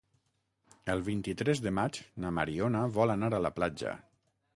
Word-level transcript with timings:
El 0.93 1.03
vint-i-tres 1.09 1.61
de 1.65 1.73
maig 1.79 1.99
na 2.23 2.31
Mariona 2.39 2.81
vol 2.97 3.15
anar 3.17 3.31
a 3.39 3.43
la 3.49 3.53
platja. 3.59 3.93